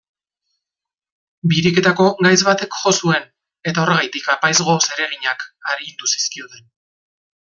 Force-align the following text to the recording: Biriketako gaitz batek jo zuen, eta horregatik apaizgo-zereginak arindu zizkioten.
Biriketako 1.51 2.07
gaitz 2.27 2.39
batek 2.47 2.77
jo 2.83 2.93
zuen, 3.01 3.29
eta 3.73 3.83
horregatik 3.83 4.31
apaizgo-zereginak 4.37 5.47
arindu 5.75 6.13
zizkioten. 6.15 6.65